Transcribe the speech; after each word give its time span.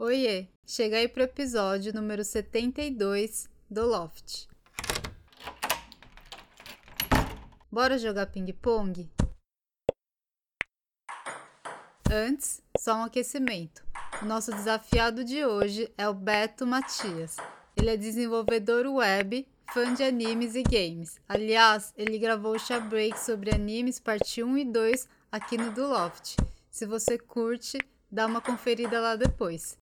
Oiê, 0.00 0.46
chega 0.64 0.98
aí 0.98 1.08
pro 1.08 1.24
episódio 1.24 1.92
número 1.92 2.24
72 2.24 3.50
do 3.68 3.84
Loft. 3.84 4.46
Bora 7.68 7.98
jogar 7.98 8.26
ping-pong? 8.26 9.10
Antes, 12.08 12.62
só 12.78 12.94
um 12.94 13.02
aquecimento. 13.02 13.84
O 14.22 14.24
nosso 14.24 14.52
desafiado 14.52 15.24
de 15.24 15.44
hoje 15.44 15.92
é 15.98 16.08
o 16.08 16.14
Beto 16.14 16.64
Matias. 16.64 17.36
Ele 17.76 17.90
é 17.90 17.96
desenvolvedor 17.96 18.86
web, 18.86 19.48
fã 19.72 19.92
de 19.94 20.04
animes 20.04 20.54
e 20.54 20.62
games. 20.62 21.20
Aliás, 21.28 21.92
ele 21.96 22.20
gravou 22.20 22.54
o 22.54 22.80
Break 22.88 23.18
sobre 23.18 23.52
animes 23.52 23.98
parte 23.98 24.44
1 24.44 24.58
e 24.58 24.64
2 24.64 25.08
aqui 25.32 25.58
no 25.58 25.72
Do 25.72 25.88
Loft. 25.88 26.36
Se 26.70 26.86
você 26.86 27.18
curte, 27.18 27.78
dá 28.08 28.26
uma 28.26 28.40
conferida 28.40 29.00
lá 29.00 29.16
depois. 29.16 29.76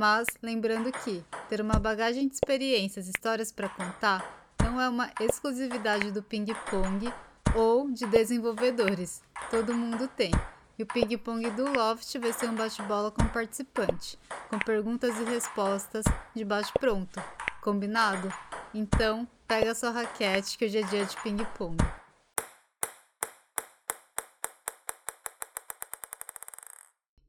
Mas 0.00 0.26
lembrando 0.42 0.90
que 0.90 1.22
ter 1.50 1.60
uma 1.60 1.78
bagagem 1.78 2.26
de 2.26 2.34
experiências 2.34 3.06
e 3.06 3.10
histórias 3.10 3.52
para 3.52 3.68
contar 3.68 4.56
não 4.64 4.80
é 4.80 4.88
uma 4.88 5.10
exclusividade 5.20 6.10
do 6.10 6.22
ping-pong 6.22 7.12
ou 7.54 7.90
de 7.90 8.06
desenvolvedores. 8.06 9.20
Todo 9.50 9.74
mundo 9.74 10.08
tem. 10.08 10.30
E 10.78 10.82
o 10.82 10.86
ping-pong 10.86 11.50
do 11.50 11.70
Loft 11.70 12.18
vai 12.18 12.32
ser 12.32 12.48
um 12.48 12.54
bate-bola 12.54 13.10
com 13.10 13.28
participante, 13.28 14.18
com 14.48 14.58
perguntas 14.58 15.18
e 15.18 15.24
respostas 15.24 16.06
de 16.34 16.46
bate-pronto. 16.46 17.22
Combinado? 17.60 18.32
Então, 18.72 19.28
pega 19.46 19.74
sua 19.74 19.90
raquete 19.90 20.56
que 20.56 20.64
hoje 20.64 20.78
é 20.78 20.82
dia 20.82 21.04
de 21.04 21.14
ping-pong. 21.18 21.76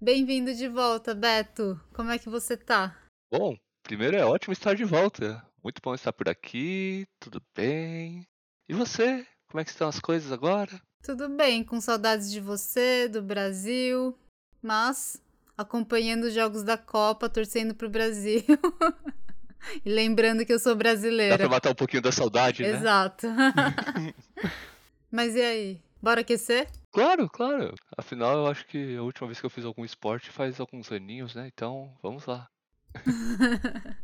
Bem-vindo 0.04 0.52
de 0.56 0.68
volta, 0.68 1.14
Beto. 1.14 1.80
Como 1.94 2.10
é 2.10 2.18
que 2.18 2.28
você 2.28 2.58
tá? 2.58 2.98
Bom, 3.32 3.56
primeiro 3.84 4.18
é 4.18 4.26
ótimo 4.26 4.52
estar 4.52 4.74
de 4.74 4.84
volta. 4.84 5.46
Muito 5.64 5.80
bom 5.80 5.94
estar 5.94 6.12
por 6.12 6.28
aqui, 6.28 7.06
tudo 7.20 7.40
bem. 7.56 8.26
E 8.68 8.74
você? 8.74 9.24
Como 9.48 9.62
é 9.62 9.64
que 9.64 9.70
estão 9.70 9.88
as 9.88 10.00
coisas 10.00 10.32
agora? 10.32 10.82
Tudo 11.04 11.30
bem, 11.30 11.64
com 11.64 11.80
saudades 11.80 12.32
de 12.32 12.42
você, 12.42 13.08
do 13.08 13.22
Brasil, 13.22 14.18
mas 14.60 15.22
acompanhando 15.56 16.24
os 16.24 16.34
jogos 16.34 16.64
da 16.64 16.80
Copa, 16.80 17.30
torcendo 17.30 17.76
pro 17.76 17.88
Brasil. 17.88 18.42
e 19.86 19.88
lembrando 19.92 20.44
que 20.44 20.52
eu 20.52 20.58
sou 20.58 20.76
brasileira. 20.76 21.38
Dá 21.38 21.44
pra 21.44 21.50
matar 21.58 21.70
um 21.70 21.76
pouquinho 21.76 22.02
da 22.02 22.12
saudade, 22.12 22.64
né? 22.64 22.70
Exato. 22.70 23.28
mas 25.12 25.36
e 25.36 25.42
aí? 25.44 25.82
Bora 26.02 26.22
aquecer? 26.22 26.68
Claro, 26.92 27.30
claro. 27.30 27.76
Afinal, 27.96 28.34
eu 28.34 28.48
acho 28.48 28.66
que 28.66 28.96
a 28.96 29.04
última 29.04 29.28
vez 29.28 29.40
que 29.40 29.46
eu 29.46 29.52
fiz 29.52 29.64
algum 29.64 29.86
esporte 29.86 30.32
faz 30.32 30.60
alguns 30.60 30.92
aninhos, 30.92 31.36
né? 31.36 31.48
Então, 31.54 31.94
vamos 32.02 32.26
lá. 32.26 32.50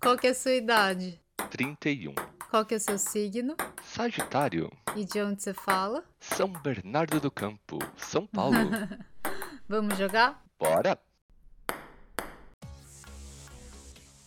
Qual 0.00 0.16
que 0.16 0.28
é 0.28 0.30
a 0.30 0.34
sua 0.34 0.52
idade? 0.52 1.20
31. 1.50 2.14
Qual 2.48 2.64
que 2.64 2.74
é 2.74 2.76
o 2.76 2.80
seu 2.80 2.96
signo? 2.96 3.56
Sagitário. 3.82 4.70
E 4.94 5.04
de 5.04 5.20
onde 5.20 5.42
você 5.42 5.52
fala? 5.52 6.04
São 6.20 6.48
Bernardo 6.48 7.18
do 7.20 7.30
Campo, 7.30 7.78
São 7.96 8.24
Paulo. 8.26 8.56
vamos 9.68 9.98
jogar? 9.98 10.44
Bora! 10.58 10.96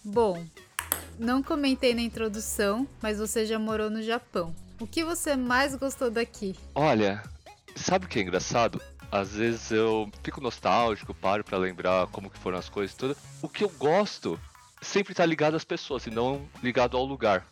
Bom, 0.04 0.46
não 1.18 1.42
comentei 1.42 1.96
na 1.96 2.02
introdução, 2.02 2.86
mas 3.02 3.20
você 3.20 3.46
já 3.46 3.58
morou 3.58 3.90
no 3.90 4.02
Japão. 4.02 4.54
O 4.82 4.88
que 4.88 5.04
você 5.04 5.36
mais 5.36 5.76
gostou 5.76 6.10
daqui? 6.10 6.56
Olha, 6.74 7.22
sabe 7.76 8.08
o 8.08 8.10
que 8.10 8.18
é 8.18 8.24
engraçado? 8.24 8.82
Às 9.12 9.36
vezes 9.36 9.70
eu 9.70 10.10
fico 10.24 10.42
nostálgico, 10.42 11.14
paro 11.14 11.44
para 11.44 11.60
lembrar 11.60 12.08
como 12.08 12.32
que 12.32 12.40
foram 12.40 12.58
as 12.58 12.68
coisas 12.68 12.96
todas. 12.96 13.16
O 13.44 13.48
que 13.48 13.64
eu 13.64 13.70
gosto 13.78 14.40
sempre 14.82 15.14
tá 15.14 15.24
ligado 15.24 15.56
às 15.56 15.64
pessoas 15.64 16.08
e 16.08 16.10
não 16.10 16.50
ligado 16.64 16.98
ao 16.98 17.06
lugar. 17.06 17.46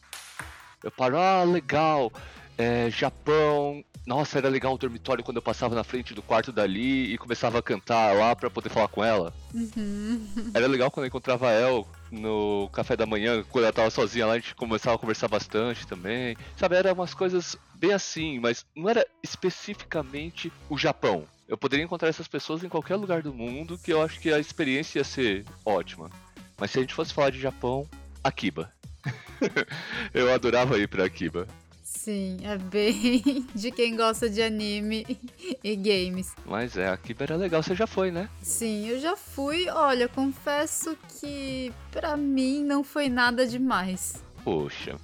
Eu 0.83 0.89
paro, 0.89 1.19
ah, 1.19 1.43
legal, 1.43 2.11
é, 2.57 2.89
Japão, 2.89 3.85
nossa, 4.07 4.39
era 4.39 4.49
legal 4.49 4.73
o 4.73 4.77
dormitório 4.79 5.23
quando 5.23 5.37
eu 5.37 5.43
passava 5.43 5.75
na 5.75 5.83
frente 5.83 6.15
do 6.15 6.23
quarto 6.23 6.51
dali 6.51 7.13
e 7.13 7.17
começava 7.19 7.59
a 7.59 7.61
cantar 7.61 8.11
lá 8.15 8.35
para 8.35 8.49
poder 8.49 8.69
falar 8.69 8.87
com 8.87 9.03
ela. 9.03 9.31
Uhum. 9.53 10.51
Era 10.51 10.65
legal 10.65 10.89
quando 10.89 11.03
eu 11.03 11.09
encontrava 11.09 11.51
ela 11.51 11.85
no 12.11 12.69
café 12.73 12.95
da 12.95 13.05
manhã, 13.05 13.43
quando 13.49 13.65
ela 13.65 13.73
tava 13.73 13.89
sozinha 13.89 14.25
lá, 14.25 14.33
a 14.33 14.39
gente 14.39 14.55
começava 14.55 14.95
a 14.95 14.99
conversar 14.99 15.27
bastante 15.27 15.87
também. 15.87 16.35
Sabe, 16.55 16.75
eram 16.75 16.93
umas 16.93 17.13
coisas 17.13 17.57
bem 17.75 17.93
assim, 17.93 18.39
mas 18.39 18.65
não 18.75 18.89
era 18.89 19.05
especificamente 19.23 20.51
o 20.69 20.77
Japão. 20.77 21.25
Eu 21.47 21.57
poderia 21.57 21.83
encontrar 21.83 22.09
essas 22.09 22.27
pessoas 22.27 22.63
em 22.63 22.69
qualquer 22.69 22.95
lugar 22.95 23.21
do 23.21 23.33
mundo 23.33 23.77
que 23.77 23.91
eu 23.91 24.01
acho 24.01 24.19
que 24.19 24.31
a 24.31 24.39
experiência 24.39 24.99
ia 24.99 25.03
ser 25.03 25.45
ótima. 25.65 26.09
Mas 26.57 26.71
se 26.71 26.77
a 26.77 26.81
gente 26.81 26.93
fosse 26.93 27.13
falar 27.13 27.31
de 27.31 27.39
Japão, 27.39 27.87
Akiba. 28.23 28.71
eu 30.13 30.31
adorava 30.31 30.77
ir 30.77 30.87
pra 30.87 31.05
Akiba. 31.05 31.47
Sim, 31.89 32.37
é 32.43 32.55
bem 32.55 33.45
de 33.53 33.71
quem 33.71 33.95
gosta 33.95 34.29
de 34.29 34.43
anime 34.43 35.05
e 35.63 35.75
games. 35.75 36.33
Mas 36.45 36.77
é, 36.77 36.87
a 36.87 36.95
Kiba 36.95 37.23
era 37.23 37.35
legal, 37.35 37.63
você 37.63 37.73
já 37.73 37.87
foi, 37.87 38.11
né? 38.11 38.29
Sim, 38.43 38.87
eu 38.87 38.99
já 38.99 39.17
fui. 39.17 39.67
Olha, 39.69 40.07
confesso 40.07 40.95
que 41.19 41.73
para 41.91 42.15
mim 42.15 42.63
não 42.63 42.83
foi 42.83 43.09
nada 43.09 43.45
demais. 43.45 44.23
Poxa, 44.43 44.97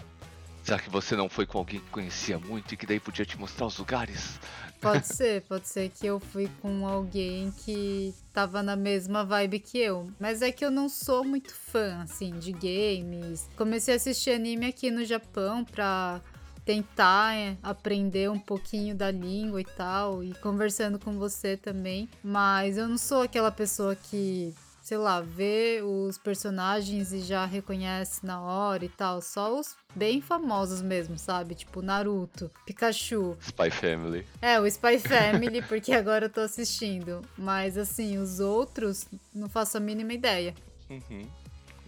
será 0.64 0.78
que 0.78 0.90
você 0.90 1.16
não 1.16 1.28
foi 1.28 1.48
com 1.48 1.58
alguém 1.58 1.80
que 1.80 1.90
conhecia 1.90 2.38
muito 2.38 2.74
e 2.74 2.78
que 2.78 2.86
daí 2.86 3.00
podia 3.00 3.26
te 3.26 3.38
mostrar 3.38 3.66
os 3.66 3.80
lugares? 3.80 4.40
Pode 4.80 5.08
ser, 5.12 5.42
pode 5.42 5.68
ser 5.68 5.90
que 5.90 6.06
eu 6.06 6.20
fui 6.20 6.48
com 6.62 6.88
alguém 6.88 7.52
que 7.66 8.14
tava 8.32 8.62
na 8.62 8.76
mesma 8.76 9.26
vibe 9.26 9.60
que 9.60 9.80
eu. 9.80 10.08
Mas 10.20 10.44
é 10.44 10.52
que 10.52 10.64
eu 10.64 10.70
não 10.70 10.88
sou 10.88 11.26
muito 11.26 11.52
fã, 11.52 12.04
assim, 12.04 12.38
de 12.38 12.52
games. 12.52 13.50
Comecei 13.58 13.96
a 13.96 13.98
assistir 13.98 14.30
anime 14.30 14.68
aqui 14.68 14.92
no 14.92 15.04
Japão 15.04 15.66
pra 15.66 16.22
tentar 16.66 17.36
é, 17.36 17.56
aprender 17.62 18.30
um 18.30 18.40
pouquinho 18.40 18.96
da 18.96 19.12
língua 19.12 19.62
e 19.62 19.66
tal, 19.66 20.24
e 20.24 20.34
conversando 20.36 20.98
com 21.00 21.18
você 21.18 21.56
também. 21.56 22.10
Mas 22.24 22.78
eu 22.78 22.88
não 22.88 22.98
sou 22.98 23.22
aquela 23.22 23.52
pessoa 23.52 23.96
que, 23.96 24.54
sei 24.82 24.98
lá, 24.98 25.22
vê 25.22 25.82
os 25.84 26.18
personagens 26.18 27.14
e 27.14 27.22
já 27.22 27.46
reconhece 27.46 28.26
na 28.26 28.42
hora 28.42 28.84
e 28.84 28.90
tal. 28.90 29.22
Só 29.22 29.58
os 29.60 29.76
bem 29.96 30.20
famosos 30.20 30.82
mesmo, 30.82 31.20
sabe? 31.20 31.54
Tipo 31.54 31.84
Naruto, 31.84 32.50
Pikachu. 32.66 33.38
Spy 33.40 33.70
Family. 33.70 34.26
É, 34.42 34.60
o 34.60 34.66
Spy 34.66 34.98
Family, 35.00 35.62
porque 35.62 35.94
agora 35.94 36.26
eu 36.26 36.30
tô 36.30 36.42
assistindo. 36.42 37.22
Mas 37.38 37.78
assim, 37.78 38.18
os 38.18 38.40
outros, 38.40 39.08
não 39.34 39.48
faço 39.48 39.78
a 39.78 39.80
mínima 39.80 40.14
ideia. 40.14 40.56
Uhum. 40.90 41.28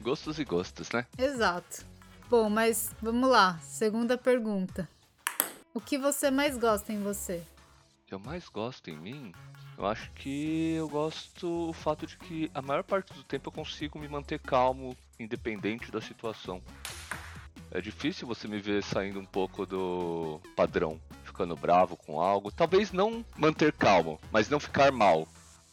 Gostos 0.01 0.38
e 0.38 0.45
gostos, 0.45 0.91
né? 0.91 1.05
Exato. 1.17 1.97
Bom, 2.29 2.49
mas 2.49 2.91
vamos 3.01 3.29
lá. 3.29 3.57
Segunda 3.59 4.17
pergunta. 4.17 4.89
O 5.73 5.79
que 5.79 5.97
você 5.97 6.29
mais 6.29 6.57
gosta 6.57 6.91
em 6.91 7.01
você? 7.01 7.41
O 8.03 8.05
que 8.05 8.13
eu 8.13 8.19
mais 8.19 8.49
gosto 8.49 8.89
em 8.89 8.97
mim? 8.97 9.31
Eu 9.77 9.85
acho 9.85 10.11
que 10.11 10.73
eu 10.73 10.89
gosto 10.89 11.69
o 11.69 11.71
fato 11.71 12.05
de 12.05 12.17
que 12.17 12.51
a 12.53 12.61
maior 12.61 12.83
parte 12.83 13.13
do 13.13 13.23
tempo 13.23 13.47
eu 13.47 13.53
consigo 13.53 13.97
me 13.97 14.09
manter 14.09 14.39
calmo, 14.39 14.93
independente 15.17 15.89
da 15.89 16.01
situação. 16.01 16.61
É 17.71 17.79
difícil 17.79 18.27
você 18.27 18.45
me 18.45 18.59
ver 18.59 18.83
saindo 18.83 19.21
um 19.21 19.25
pouco 19.25 19.65
do 19.65 20.41
padrão, 20.53 20.99
ficando 21.23 21.55
bravo 21.55 21.95
com 21.95 22.19
algo. 22.19 22.51
Talvez 22.51 22.91
não 22.91 23.23
manter 23.38 23.71
calmo, 23.71 24.19
mas 24.31 24.49
não 24.49 24.59
ficar 24.59 24.91
mal. 24.91 25.25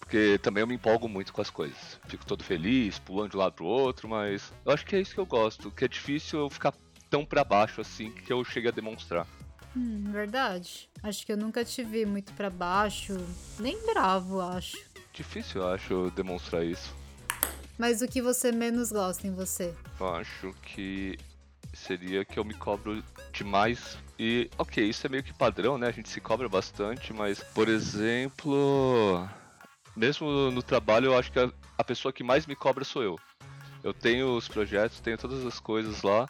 Porque 0.05 0.39
também 0.39 0.61
eu 0.61 0.67
me 0.67 0.75
empolgo 0.75 1.09
muito 1.09 1.33
com 1.33 1.41
as 1.41 1.49
coisas. 1.49 1.99
Fico 2.07 2.27
todo 2.27 2.45
feliz, 2.45 2.99
pulando 2.99 3.31
de 3.31 3.37
um 3.37 3.41
lado 3.41 3.55
pro 3.55 3.65
outro, 3.65 4.07
mas 4.07 4.53
eu 4.65 4.73
acho 4.73 4.85
que 4.85 4.95
é 4.95 5.01
isso 5.01 5.15
que 5.15 5.21
eu 5.21 5.27
gosto. 5.27 5.71
Que 5.71 5.87
é 5.87 5.89
difícil 5.89 6.41
eu 6.41 6.51
ficar 6.51 6.75
tão 7.09 7.25
para 7.25 7.43
baixo 7.43 7.81
assim 7.81 8.11
que 8.11 8.31
eu 8.33 8.45
chegue 8.45 8.69
a 8.69 8.71
demonstrar. 8.71 9.27
Hum, 9.75 10.05
verdade. 10.13 10.91
Acho 11.03 11.25
que 11.25 11.33
eu 11.33 11.39
nunca 11.39 11.65
te 11.65 11.83
vi 11.83 12.05
muito 12.05 12.35
para 12.35 12.51
baixo, 12.51 13.17
nem 13.59 13.79
bravo, 13.87 14.41
acho. 14.41 14.77
Difícil, 15.13 15.63
eu 15.63 15.69
acho, 15.69 16.13
demonstrar 16.15 16.65
isso. 16.65 16.95
Mas 17.79 18.03
o 18.03 18.07
que 18.07 18.21
você 18.21 18.53
menos 18.53 18.93
gosta 18.93 19.27
em 19.27 19.35
você? 19.35 19.75
Eu 19.99 20.15
acho 20.15 20.55
que 20.63 21.19
seria 21.73 22.25
que 22.25 22.39
eu 22.39 22.45
me 22.45 22.55
cobro 22.55 23.03
demais. 23.33 23.99
E, 24.19 24.51
ok, 24.59 24.87
isso 24.87 25.07
é 25.07 25.11
meio 25.11 25.25
que 25.25 25.33
padrão, 25.33 25.79
né? 25.79 25.89
A 25.89 25.93
gente 25.93 26.11
se 26.11 26.21
cobra 26.21 26.49
bastante, 26.49 27.13
mas, 27.13 27.43
por 27.43 27.69
exemplo 27.69 29.29
mesmo 29.97 30.51
no 30.51 30.63
trabalho, 30.63 31.07
eu 31.07 31.19
acho 31.19 31.31
que 31.31 31.39
a, 31.39 31.51
a 31.79 31.85
pessoa 31.85 32.13
que 32.13 32.25
mais 32.25 32.47
me 32.47 32.57
cobra 32.57 32.85
sou 32.85 33.03
eu. 33.03 33.19
Eu 33.83 33.93
tenho 33.93 34.37
os 34.37 34.49
projetos, 34.49 35.01
tenho 35.01 35.19
todas 35.19 35.45
as 35.45 35.61
coisas 35.61 36.03
lá, 36.03 36.29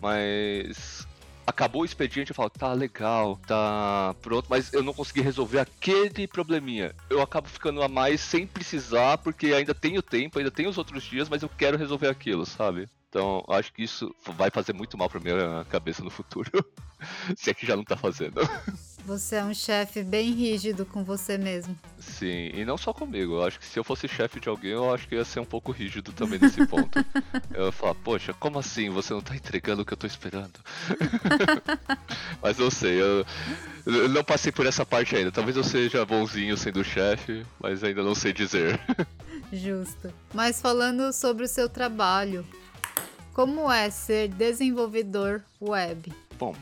mas 0.00 1.06
acabou 1.46 1.82
o 1.82 1.84
expediente, 1.84 2.30
eu 2.30 2.34
falo, 2.34 2.50
tá 2.50 2.72
legal, 2.74 3.38
tá 3.46 4.14
pronto, 4.20 4.46
mas 4.50 4.72
eu 4.72 4.82
não 4.82 4.92
consegui 4.92 5.22
resolver 5.22 5.60
aquele 5.60 6.26
probleminha. 6.26 6.94
Eu 7.08 7.22
acabo 7.22 7.48
ficando 7.48 7.82
a 7.82 7.88
mais 7.88 8.20
sem 8.20 8.46
precisar, 8.46 9.16
porque 9.18 9.54
ainda 9.54 9.74
tenho 9.74 10.02
tempo, 10.02 10.38
ainda 10.38 10.50
tenho 10.50 10.68
os 10.68 10.76
outros 10.76 11.04
dias, 11.04 11.28
mas 11.28 11.42
eu 11.42 11.48
quero 11.48 11.78
resolver 11.78 12.08
aquilo, 12.08 12.44
sabe? 12.44 12.86
Então, 13.08 13.42
acho 13.48 13.72
que 13.72 13.82
isso 13.82 14.14
vai 14.36 14.50
fazer 14.50 14.74
muito 14.74 14.98
mal 14.98 15.08
pra 15.08 15.18
minha 15.18 15.64
cabeça 15.70 16.04
no 16.04 16.10
futuro. 16.10 16.50
Se 17.36 17.48
é 17.48 17.54
que 17.54 17.64
já 17.64 17.74
não 17.76 17.84
tá 17.84 17.96
fazendo. 17.96 18.40
Você 19.06 19.36
é 19.36 19.44
um 19.44 19.54
chefe 19.54 20.02
bem 20.02 20.32
rígido 20.32 20.84
com 20.84 21.02
você 21.02 21.38
mesmo. 21.38 21.74
Sim, 21.98 22.50
e 22.52 22.64
não 22.64 22.76
só 22.76 22.92
comigo. 22.92 23.34
Eu 23.34 23.44
acho 23.44 23.58
que 23.58 23.64
se 23.64 23.78
eu 23.78 23.84
fosse 23.84 24.06
chefe 24.06 24.40
de 24.40 24.48
alguém, 24.48 24.72
eu 24.72 24.92
acho 24.92 25.08
que 25.08 25.14
ia 25.14 25.24
ser 25.24 25.40
um 25.40 25.44
pouco 25.44 25.72
rígido 25.72 26.12
também 26.12 26.38
nesse 26.38 26.64
ponto. 26.66 26.98
eu 27.54 27.66
ia 27.66 27.72
falar, 27.72 27.94
poxa, 27.94 28.34
como 28.34 28.58
assim? 28.58 28.90
Você 28.90 29.14
não 29.14 29.22
tá 29.22 29.34
entregando 29.34 29.82
o 29.82 29.84
que 29.86 29.92
eu 29.92 29.96
tô 29.96 30.06
esperando? 30.06 30.60
mas 32.42 32.58
eu 32.58 32.70
sei, 32.70 33.00
eu, 33.00 33.24
eu 33.86 34.08
não 34.08 34.24
passei 34.24 34.52
por 34.52 34.66
essa 34.66 34.84
parte 34.84 35.16
ainda. 35.16 35.32
Talvez 35.32 35.56
eu 35.56 35.64
seja 35.64 36.04
bonzinho 36.04 36.56
sendo 36.58 36.84
chefe, 36.84 37.46
mas 37.58 37.82
ainda 37.82 38.02
não 38.02 38.14
sei 38.14 38.32
dizer. 38.34 38.78
Justo. 39.50 40.12
Mas 40.34 40.60
falando 40.60 41.10
sobre 41.12 41.44
o 41.44 41.48
seu 41.48 41.68
trabalho, 41.68 42.44
como 43.38 43.70
é 43.70 43.88
ser 43.88 44.26
desenvolvedor 44.30 45.42
web? 45.62 46.12
Bom, 46.36 46.56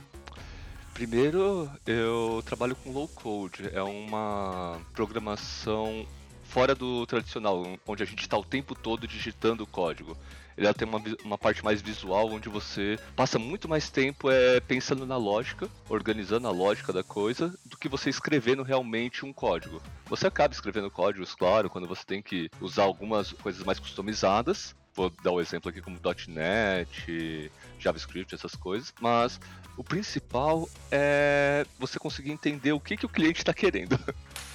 primeiro 0.92 1.70
eu 1.86 2.42
trabalho 2.44 2.76
com 2.76 2.92
low 2.92 3.08
code, 3.08 3.70
é 3.72 3.82
uma 3.82 4.78
programação 4.92 6.06
fora 6.44 6.74
do 6.74 7.06
tradicional, 7.06 7.66
onde 7.86 8.02
a 8.02 8.06
gente 8.06 8.20
está 8.20 8.36
o 8.36 8.44
tempo 8.44 8.74
todo 8.74 9.08
digitando 9.08 9.66
código. 9.66 10.18
Ele 10.54 10.70
tem 10.74 10.86
uma, 10.86 11.02
uma 11.24 11.38
parte 11.38 11.64
mais 11.64 11.80
visual, 11.80 12.30
onde 12.30 12.50
você 12.50 12.98
passa 13.16 13.38
muito 13.38 13.66
mais 13.66 13.88
tempo 13.88 14.30
é, 14.30 14.60
pensando 14.60 15.06
na 15.06 15.16
lógica, 15.16 15.70
organizando 15.88 16.46
a 16.46 16.50
lógica 16.50 16.92
da 16.92 17.02
coisa, 17.02 17.54
do 17.64 17.78
que 17.78 17.88
você 17.88 18.10
escrevendo 18.10 18.62
realmente 18.62 19.24
um 19.24 19.32
código. 19.32 19.80
Você 20.10 20.26
acaba 20.26 20.52
escrevendo 20.52 20.90
códigos, 20.90 21.34
claro, 21.34 21.70
quando 21.70 21.88
você 21.88 22.04
tem 22.04 22.20
que 22.20 22.50
usar 22.60 22.82
algumas 22.82 23.32
coisas 23.32 23.64
mais 23.64 23.78
customizadas, 23.78 24.74
vou 24.96 25.12
dar 25.22 25.30
o 25.30 25.36
um 25.36 25.40
exemplo 25.40 25.68
aqui 25.68 25.82
como 25.82 26.00
.NET, 26.28 27.52
JavaScript, 27.78 28.34
essas 28.34 28.54
coisas, 28.56 28.92
mas 29.00 29.38
o 29.76 29.84
principal 29.84 30.68
é 30.90 31.66
você 31.78 31.98
conseguir 31.98 32.32
entender 32.32 32.72
o 32.72 32.80
que, 32.80 32.96
que 32.96 33.04
o 33.04 33.08
cliente 33.08 33.40
está 33.40 33.52
querendo. 33.52 33.98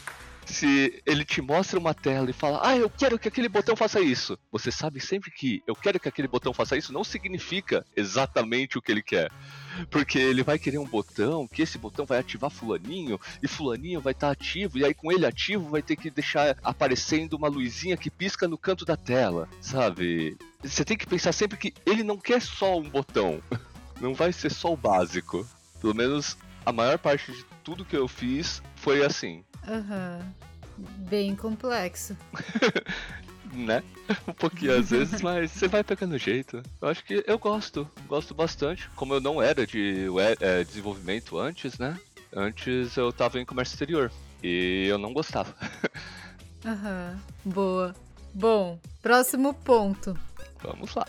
se 0.52 1.02
ele 1.06 1.24
te 1.24 1.42
mostra 1.42 1.80
uma 1.80 1.94
tela 1.94 2.30
e 2.30 2.34
fala, 2.34 2.60
ah, 2.64 2.78
eu 2.78 2.90
quero 2.90 3.18
que 3.18 3.28
aquele 3.28 3.50
botão 3.50 3.76
faça 3.76 4.00
isso, 4.00 4.38
você 4.52 4.72
sabe 4.72 5.00
sempre 5.00 5.32
que 5.32 5.64
eu 5.66 5.76
quero 5.76 6.00
que 6.00 6.10
aquele 6.10 6.28
botão 6.28 6.54
faça 6.54 6.78
isso 6.78 6.94
não 6.94 7.04
significa 7.04 7.86
exatamente 7.96 8.78
o 8.78 8.82
que 8.82 8.92
ele 8.92 9.02
quer. 9.02 9.32
Porque 9.90 10.20
ele 10.20 10.44
vai 10.44 10.60
querer 10.60 10.78
um 10.78 10.86
botão, 10.86 11.48
que 11.48 11.62
esse 11.62 11.78
botão 11.78 12.06
vai 12.06 12.20
ativar 12.20 12.52
fulaninho, 12.52 13.20
e 13.42 13.48
fulaninho 13.48 14.02
vai 14.02 14.12
estar 14.12 14.28
tá 14.28 14.34
ativo, 14.34 14.78
e 14.78 14.86
aí 14.86 14.94
com 14.94 15.12
ele 15.12 15.26
ativo 15.26 15.70
vai 15.70 15.82
ter 15.82 15.96
que 15.96 16.10
deixar 16.10 16.58
aparecendo 16.62 17.34
uma 17.34 17.48
luzinha 17.48 17.96
que 17.96 18.12
pisca 18.12 18.48
no 18.48 18.58
canto 18.58 18.86
da 18.86 18.98
tela, 18.98 19.48
sabe? 19.62 20.38
Você 20.62 20.84
tem 20.84 20.98
que 20.98 21.08
pensar 21.08 21.32
sempre 21.32 21.58
que 21.58 21.74
ele 21.86 22.04
não 22.04 22.18
quer 22.18 22.42
só 22.42 22.78
um 22.78 22.90
botão. 22.90 23.42
Não 24.02 24.16
vai 24.16 24.34
ser 24.34 24.50
só 24.50 24.74
o 24.74 24.78
básico. 24.78 25.48
Pelo 25.80 25.94
menos 25.94 26.36
a 26.66 26.72
maior 26.72 26.98
parte 26.98 27.32
de 27.32 27.46
tudo 27.64 27.86
que 27.86 27.96
eu 27.96 28.08
fiz 28.08 28.60
foi 28.76 29.06
assim. 29.06 29.44
Aham. 29.68 30.20
Uhum. 30.78 30.86
Bem 31.10 31.36
complexo. 31.36 32.18
né? 33.54 33.84
Um 34.28 34.34
pouquinho 34.34 34.78
às 34.78 34.90
vezes, 34.90 35.20
mas 35.22 35.52
você 35.52 35.68
vai 35.68 35.84
pegando 35.84 36.18
jeito. 36.18 36.62
Eu 36.82 36.88
acho 36.88 37.04
que 37.04 37.24
eu 37.26 37.38
gosto, 37.38 37.90
gosto 38.08 38.34
bastante. 38.34 38.90
Como 38.96 39.14
eu 39.14 39.22
não 39.22 39.42
era 39.42 39.66
de 39.66 40.08
é, 40.40 40.64
desenvolvimento 40.64 41.38
antes, 41.38 41.78
né? 41.78 42.00
Antes 42.34 42.96
eu 42.96 43.12
tava 43.12 43.40
em 43.40 43.46
comércio 43.46 43.74
exterior 43.74 44.12
e 44.42 44.86
eu 44.88 44.98
não 44.98 45.14
gostava. 45.14 45.54
Aham, 46.66 47.20
uhum. 47.46 47.52
boa. 47.52 47.96
Bom, 48.34 48.80
próximo 49.02 49.54
ponto. 49.54 50.18
Vamos 50.62 50.96
lá. 50.96 51.06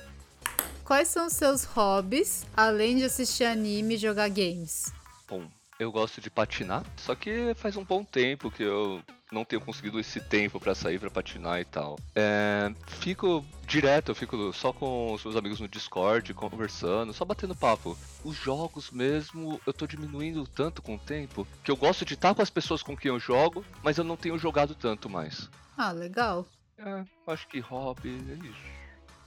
Quais 0.84 1.08
são 1.08 1.31
seus 1.31 1.64
hobbies, 1.64 2.44
além 2.56 2.96
de 2.96 3.05
assistir 3.05 3.44
anime 3.44 3.94
e 3.94 3.98
jogar 3.98 4.28
games? 4.28 4.93
Bom, 5.28 5.48
eu 5.78 5.90
gosto 5.90 6.20
de 6.20 6.30
patinar, 6.30 6.84
só 6.96 7.14
que 7.14 7.54
faz 7.54 7.76
um 7.76 7.84
bom 7.84 8.04
tempo 8.04 8.50
que 8.50 8.62
eu 8.62 9.02
não 9.32 9.44
tenho 9.44 9.62
conseguido 9.62 9.98
esse 9.98 10.20
tempo 10.20 10.60
para 10.60 10.74
sair 10.74 11.00
para 11.00 11.10
patinar 11.10 11.60
e 11.60 11.64
tal. 11.64 11.98
É, 12.14 12.72
fico 12.86 13.44
direto, 13.66 14.10
eu 14.10 14.14
fico 14.14 14.52
só 14.52 14.72
com 14.72 15.14
os 15.14 15.24
meus 15.24 15.36
amigos 15.36 15.58
no 15.58 15.66
Discord, 15.66 16.34
conversando, 16.34 17.14
só 17.14 17.24
batendo 17.24 17.56
papo. 17.56 17.96
Os 18.22 18.36
jogos 18.36 18.90
mesmo, 18.90 19.60
eu 19.66 19.72
tô 19.72 19.86
diminuindo 19.86 20.46
tanto 20.46 20.82
com 20.82 20.96
o 20.96 20.98
tempo 20.98 21.46
que 21.64 21.70
eu 21.70 21.76
gosto 21.76 22.04
de 22.04 22.14
estar 22.14 22.34
com 22.34 22.42
as 22.42 22.50
pessoas 22.50 22.82
com 22.82 22.96
quem 22.96 23.08
eu 23.08 23.19
jogo, 23.19 23.64
mas 23.82 23.96
eu 23.96 24.04
não 24.04 24.16
tenho 24.16 24.38
jogado 24.38 24.74
tanto 24.74 25.08
mais. 25.08 25.48
Ah, 25.76 25.92
legal. 25.92 26.46
É, 26.78 27.04
acho 27.26 27.48
que 27.48 27.60
hobby 27.60 28.10
é 28.28 28.46
isso. 28.46 28.81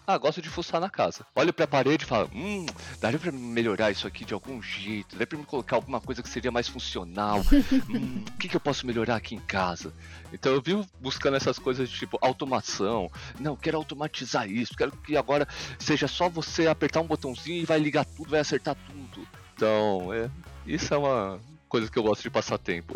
Ah, 0.07 0.17
gosto 0.17 0.41
de 0.41 0.49
fuçar 0.49 0.79
na 0.79 0.89
casa. 0.89 1.25
Olho 1.35 1.51
pra 1.51 1.65
parede 1.65 2.03
e 2.03 2.07
falo, 2.07 2.29
hum, 2.33 2.65
daria 2.99 3.17
pra 3.17 3.31
melhorar 3.31 3.89
isso 3.89 4.05
aqui 4.05 4.23
de 4.23 4.33
algum 4.33 4.61
jeito, 4.61 5.13
daria 5.13 5.25
pra 5.25 5.37
me 5.37 5.45
colocar 5.45 5.75
alguma 5.75 5.99
coisa 5.99 6.21
que 6.21 6.29
seria 6.29 6.51
mais 6.51 6.67
funcional. 6.67 7.39
hum, 7.89 8.23
o 8.27 8.37
que, 8.37 8.47
que 8.47 8.55
eu 8.55 8.59
posso 8.59 8.85
melhorar 8.85 9.15
aqui 9.15 9.33
em 9.33 9.39
casa? 9.39 9.91
Então 10.31 10.51
eu 10.51 10.61
vivo 10.61 10.85
buscando 10.99 11.37
essas 11.37 11.57
coisas 11.57 11.89
de 11.89 11.97
tipo 11.97 12.19
automação. 12.21 13.09
Não, 13.39 13.55
quero 13.55 13.77
automatizar 13.77 14.49
isso, 14.49 14.75
quero 14.75 14.91
que 14.91 15.17
agora 15.17 15.47
seja 15.79 16.07
só 16.07 16.29
você 16.29 16.67
apertar 16.67 17.01
um 17.01 17.07
botãozinho 17.07 17.63
e 17.63 17.65
vai 17.65 17.79
ligar 17.79 18.05
tudo, 18.05 18.29
vai 18.29 18.41
acertar 18.41 18.75
tudo. 18.87 19.27
Então, 19.55 20.13
é, 20.13 20.29
isso 20.67 20.93
é 20.93 20.97
uma 20.97 21.39
coisa 21.67 21.89
que 21.89 21.97
eu 21.97 22.03
gosto 22.03 22.21
de 22.21 22.29
passar 22.29 22.57
tempo. 22.59 22.93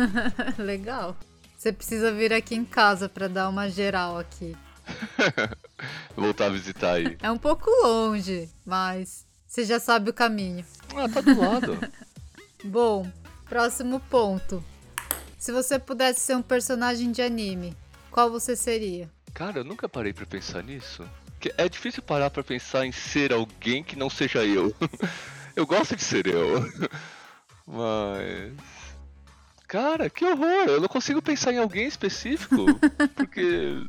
Legal. 0.56 1.16
Você 1.56 1.72
precisa 1.72 2.12
vir 2.12 2.32
aqui 2.32 2.54
em 2.54 2.64
casa 2.64 3.08
para 3.08 3.28
dar 3.28 3.48
uma 3.48 3.68
geral 3.68 4.18
aqui. 4.18 4.56
Voltar 6.16 6.46
a 6.46 6.50
visitar 6.50 6.94
aí. 6.94 7.16
É 7.22 7.30
um 7.30 7.38
pouco 7.38 7.70
longe, 7.82 8.48
mas 8.64 9.26
você 9.46 9.64
já 9.64 9.78
sabe 9.80 10.10
o 10.10 10.14
caminho. 10.14 10.64
Ah, 10.94 11.08
tá 11.08 11.20
do 11.20 11.38
lado. 11.38 11.78
Bom, 12.64 13.10
próximo 13.48 14.00
ponto. 14.00 14.62
Se 15.38 15.52
você 15.52 15.78
pudesse 15.78 16.20
ser 16.20 16.36
um 16.36 16.42
personagem 16.42 17.12
de 17.12 17.22
anime, 17.22 17.76
qual 18.10 18.30
você 18.30 18.56
seria? 18.56 19.10
Cara, 19.34 19.58
eu 19.58 19.64
nunca 19.64 19.88
parei 19.88 20.12
para 20.12 20.26
pensar 20.26 20.62
nisso. 20.62 21.08
É 21.56 21.68
difícil 21.68 22.02
parar 22.02 22.30
para 22.30 22.42
pensar 22.42 22.86
em 22.86 22.92
ser 22.92 23.32
alguém 23.32 23.84
que 23.84 23.94
não 23.94 24.10
seja 24.10 24.44
eu. 24.44 24.74
eu 25.54 25.66
gosto 25.66 25.94
de 25.94 26.02
ser 26.02 26.26
eu. 26.26 26.60
Mas 27.66 28.52
Cara, 29.66 30.08
que 30.08 30.24
horror! 30.24 30.68
Eu 30.68 30.80
não 30.80 30.88
consigo 30.88 31.20
pensar 31.20 31.52
em 31.52 31.58
alguém 31.58 31.86
específico. 31.86 32.64
porque. 33.16 33.84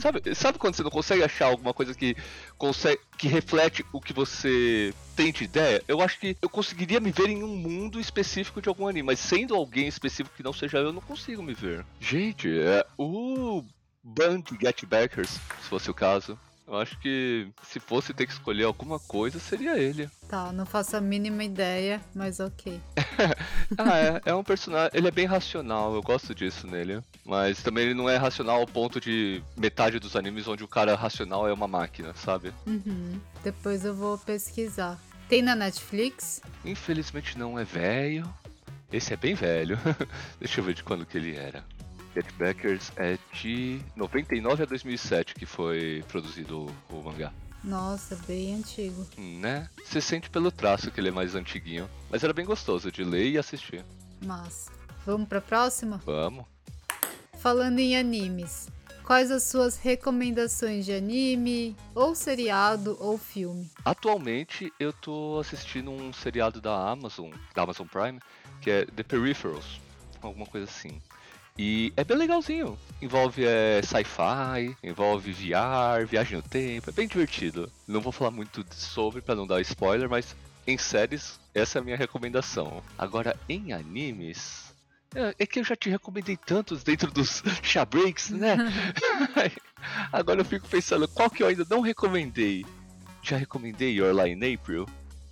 Sabe, 0.00 0.34
sabe 0.34 0.58
quando 0.58 0.74
você 0.74 0.82
não 0.82 0.90
consegue 0.90 1.22
achar 1.22 1.46
alguma 1.46 1.72
coisa 1.72 1.94
que 1.94 2.16
consegue. 2.58 3.00
que 3.16 3.28
reflete 3.28 3.84
o 3.92 4.00
que 4.00 4.12
você 4.12 4.92
tem 5.14 5.32
de 5.32 5.44
ideia? 5.44 5.82
Eu 5.86 6.00
acho 6.00 6.18
que 6.18 6.36
eu 6.42 6.48
conseguiria 6.48 7.00
me 7.00 7.12
ver 7.12 7.28
em 7.28 7.42
um 7.42 7.56
mundo 7.56 8.00
específico 8.00 8.60
de 8.60 8.68
algum 8.68 8.88
anime, 8.88 9.06
mas 9.06 9.20
sendo 9.20 9.54
alguém 9.54 9.86
específico 9.86 10.36
que 10.36 10.42
não 10.42 10.52
seja 10.52 10.78
eu, 10.78 10.86
eu 10.86 10.92
não 10.92 11.00
consigo 11.00 11.42
me 11.42 11.54
ver. 11.54 11.84
Gente, 12.00 12.48
é. 12.58 12.84
O 12.98 13.64
Band 14.02 14.44
Get 14.60 14.84
Backers, 14.84 15.30
se 15.30 15.68
fosse 15.68 15.90
o 15.90 15.94
caso. 15.94 16.38
Eu 16.70 16.76
acho 16.76 16.96
que 17.00 17.48
se 17.64 17.80
fosse 17.80 18.14
ter 18.14 18.26
que 18.28 18.32
escolher 18.32 18.62
alguma 18.62 19.00
coisa, 19.00 19.40
seria 19.40 19.76
ele. 19.76 20.08
Tá, 20.28 20.52
não 20.52 20.64
faço 20.64 20.96
a 20.96 21.00
mínima 21.00 21.42
ideia, 21.42 22.00
mas 22.14 22.38
ok. 22.38 22.80
ah, 23.76 23.98
é, 23.98 24.20
é 24.26 24.34
um 24.36 24.44
personagem. 24.44 24.92
Ele 24.94 25.08
é 25.08 25.10
bem 25.10 25.26
racional, 25.26 25.92
eu 25.92 26.00
gosto 26.00 26.32
disso 26.32 26.68
nele. 26.68 27.02
Mas 27.26 27.60
também 27.60 27.86
ele 27.86 27.94
não 27.94 28.08
é 28.08 28.16
racional 28.16 28.60
ao 28.60 28.68
ponto 28.68 29.00
de 29.00 29.42
metade 29.56 29.98
dos 29.98 30.14
animes 30.14 30.46
onde 30.46 30.62
o 30.62 30.68
cara 30.68 30.94
racional 30.94 31.48
é 31.48 31.52
uma 31.52 31.66
máquina, 31.66 32.14
sabe? 32.14 32.54
Uhum. 32.64 33.20
Depois 33.42 33.84
eu 33.84 33.92
vou 33.92 34.16
pesquisar. 34.16 34.96
Tem 35.28 35.42
na 35.42 35.56
Netflix? 35.56 36.40
Infelizmente 36.64 37.36
não 37.36 37.58
é 37.58 37.64
velho. 37.64 38.32
Esse 38.92 39.12
é 39.12 39.16
bem 39.16 39.34
velho. 39.34 39.76
Deixa 40.38 40.60
eu 40.60 40.64
ver 40.64 40.74
de 40.74 40.84
quando 40.84 41.04
que 41.04 41.18
ele 41.18 41.34
era. 41.34 41.64
Get 42.14 42.26
Backers 42.38 42.92
é 42.96 43.18
de 43.32 43.80
99 43.96 44.62
a 44.62 44.66
2007 44.66 45.34
que 45.34 45.46
foi 45.46 46.04
produzido 46.08 46.66
o, 46.90 46.96
o 46.96 47.04
mangá. 47.04 47.32
Nossa, 47.62 48.16
bem 48.26 48.54
antigo. 48.54 49.06
Né? 49.18 49.68
Você 49.84 50.00
sente 50.00 50.30
pelo 50.30 50.50
traço 50.50 50.90
que 50.90 50.98
ele 50.98 51.08
é 51.08 51.12
mais 51.12 51.34
antiguinho. 51.34 51.88
Mas 52.10 52.24
era 52.24 52.32
bem 52.32 52.44
gostoso 52.44 52.90
de 52.90 53.04
ler 53.04 53.30
e 53.30 53.38
assistir. 53.38 53.84
Mas, 54.24 54.68
vamos 55.04 55.28
pra 55.28 55.40
próxima? 55.40 56.00
Vamos. 56.04 56.46
Falando 57.38 57.78
em 57.78 57.96
animes, 57.96 58.68
quais 59.04 59.30
as 59.30 59.44
suas 59.44 59.76
recomendações 59.76 60.84
de 60.84 60.92
anime, 60.92 61.76
ou 61.94 62.14
seriado, 62.14 62.96
ou 63.00 63.18
filme? 63.18 63.70
Atualmente 63.84 64.72
eu 64.78 64.92
tô 64.92 65.38
assistindo 65.40 65.90
um 65.90 66.12
seriado 66.12 66.60
da 66.60 66.90
Amazon, 66.90 67.30
da 67.54 67.62
Amazon 67.62 67.86
Prime, 67.86 68.20
que 68.60 68.70
é 68.70 68.84
The 68.86 69.02
Peripherals, 69.02 69.80
alguma 70.22 70.46
coisa 70.46 70.66
assim. 70.66 71.00
E 71.58 71.92
é 71.96 72.04
bem 72.04 72.16
legalzinho. 72.16 72.78
Envolve 73.02 73.44
é, 73.44 73.80
sci-fi, 73.82 74.76
envolve 74.82 75.32
VR, 75.32 76.06
viagem 76.06 76.36
no 76.36 76.42
tempo, 76.42 76.90
é 76.90 76.92
bem 76.92 77.08
divertido. 77.08 77.70
Não 77.86 78.00
vou 78.00 78.12
falar 78.12 78.30
muito 78.30 78.64
sobre 78.72 79.20
para 79.20 79.34
não 79.34 79.46
dar 79.46 79.60
spoiler, 79.60 80.08
mas 80.08 80.34
em 80.66 80.78
séries, 80.78 81.40
essa 81.54 81.78
é 81.78 81.80
a 81.80 81.84
minha 81.84 81.96
recomendação. 81.96 82.82
Agora, 82.96 83.36
em 83.48 83.72
animes. 83.72 84.74
É, 85.14 85.34
é 85.40 85.46
que 85.46 85.58
eu 85.58 85.64
já 85.64 85.74
te 85.74 85.90
recomendei 85.90 86.36
tantos 86.36 86.84
dentro 86.84 87.10
dos 87.10 87.42
breaks, 87.90 88.30
né? 88.30 88.56
Agora 90.12 90.40
eu 90.40 90.44
fico 90.44 90.68
pensando, 90.68 91.08
qual 91.08 91.30
que 91.30 91.42
eu 91.42 91.48
ainda 91.48 91.66
não 91.68 91.80
recomendei? 91.80 92.64
Já 93.22 93.36
recomendei 93.36 93.94
Your 93.94 94.14
Lie 94.14 94.32
in 94.32 94.54
April? 94.54 94.86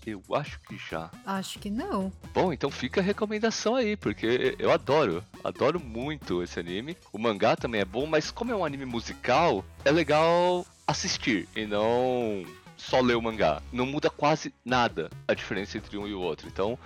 Eu 0.07 0.23
acho 0.35 0.61
que 0.61 0.76
já. 0.76 1.11
Acho 1.25 1.59
que 1.59 1.71
não. 1.71 2.12
Bom, 2.33 2.52
então 2.52 2.71
fica 2.71 3.00
a 3.00 3.05
recomendação 3.05 3.75
aí, 3.75 3.97
porque 3.97 4.57
eu 4.59 4.71
adoro, 4.71 5.23
adoro 5.45 5.78
muito 5.78 6.43
esse 6.43 6.59
anime. 6.59 6.97
O 7.12 7.19
mangá 7.19 7.57
também 7.57 7.81
é 7.81 7.85
bom, 7.85 8.07
mas 8.07 8.31
como 8.31 8.52
é 8.52 8.57
um 8.57 8.64
anime 8.64 8.85
musical, 8.85 9.64
é 9.85 9.90
legal 9.90 10.67
assistir 10.87 11.49
e 11.55 11.67
não 11.67 12.45
só 12.76 13.00
ler 13.00 13.17
o 13.17 13.23
mangá. 13.23 13.61
Não 13.73 13.85
muda 13.85 14.09
quase 14.09 14.55
nada 14.64 15.11
a 15.26 15.35
diferença 15.35 15.76
entre 15.76 15.99
um 15.99 16.07
e 16.07 16.14
o 16.14 16.21
outro. 16.21 16.49
Então, 16.49 16.78